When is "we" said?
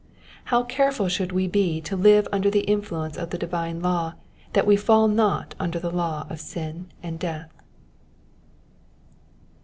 1.31-1.47, 4.65-4.75